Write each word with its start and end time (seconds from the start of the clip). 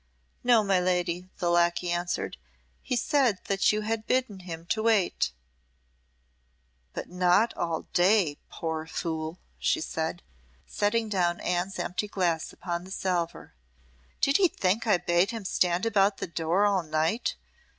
"No, 0.43 0.63
my 0.63 0.79
lady," 0.79 1.29
the 1.37 1.51
lacquey 1.51 1.91
answered. 1.91 2.37
"He 2.81 2.95
said 2.95 3.37
that 3.45 3.71
you 3.71 3.81
had 3.81 4.07
bidden 4.07 4.39
him 4.39 4.65
to 4.69 4.81
wait." 4.81 5.31
"But 6.93 7.07
not 7.07 7.55
all 7.55 7.83
day, 7.93 8.39
poor 8.49 8.87
fool," 8.87 9.37
she 9.59 9.79
said, 9.79 10.23
setting 10.65 11.07
down 11.07 11.39
Anne's 11.39 11.77
empty 11.77 12.07
glass 12.07 12.51
upon 12.51 12.83
the 12.83 12.89
salver. 12.89 13.53
"Did 14.21 14.37
he 14.37 14.47
think 14.47 14.87
I 14.87 14.97
bade 14.97 15.29
him 15.29 15.45
stand 15.45 15.85
about 15.85 16.17
the 16.17 16.25
door 16.25 16.65
all 16.65 16.81
night? 16.81 17.35